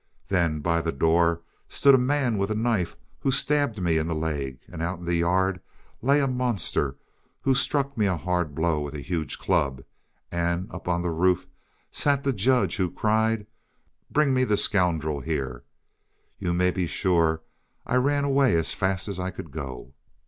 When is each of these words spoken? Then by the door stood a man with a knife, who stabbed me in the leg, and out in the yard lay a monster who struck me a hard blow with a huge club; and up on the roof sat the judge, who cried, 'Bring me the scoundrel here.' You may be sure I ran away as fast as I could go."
Then 0.29 0.61
by 0.61 0.81
the 0.81 0.91
door 0.91 1.43
stood 1.69 1.93
a 1.93 1.97
man 1.99 2.39
with 2.39 2.49
a 2.49 2.55
knife, 2.55 2.97
who 3.19 3.29
stabbed 3.29 3.79
me 3.79 3.99
in 3.99 4.07
the 4.07 4.15
leg, 4.15 4.57
and 4.67 4.81
out 4.81 4.97
in 4.97 5.05
the 5.05 5.13
yard 5.13 5.61
lay 6.01 6.19
a 6.19 6.25
monster 6.27 6.95
who 7.41 7.53
struck 7.53 7.95
me 7.95 8.07
a 8.07 8.17
hard 8.17 8.55
blow 8.55 8.79
with 8.79 8.95
a 8.95 9.01
huge 9.01 9.37
club; 9.37 9.83
and 10.31 10.67
up 10.71 10.87
on 10.87 11.03
the 11.03 11.11
roof 11.11 11.45
sat 11.91 12.23
the 12.23 12.33
judge, 12.33 12.77
who 12.77 12.89
cried, 12.89 13.45
'Bring 14.09 14.33
me 14.33 14.43
the 14.43 14.57
scoundrel 14.57 15.19
here.' 15.19 15.65
You 16.39 16.51
may 16.51 16.71
be 16.71 16.87
sure 16.87 17.43
I 17.85 17.97
ran 17.97 18.23
away 18.23 18.55
as 18.55 18.73
fast 18.73 19.07
as 19.07 19.19
I 19.19 19.29
could 19.29 19.51
go." 19.51 19.93